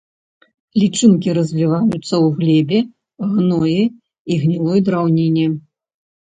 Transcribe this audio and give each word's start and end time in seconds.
Лічынкі 0.83 1.29
развіваюцца 1.37 1.99
ў 1.99 2.25
глебе, 2.39 2.79
гноі 3.35 3.83
і 3.91 4.33
гнілой 4.47 4.79
драўніне. 4.89 5.47